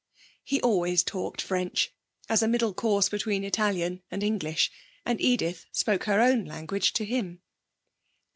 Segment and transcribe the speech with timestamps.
[0.43, 1.93] He always talked French,
[2.27, 4.71] as a middle course between Italian and English,
[5.05, 7.43] and Edith spoke her own language to him.